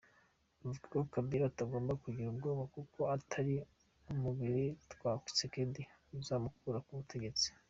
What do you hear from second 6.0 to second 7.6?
uzamukura ku butegetsi.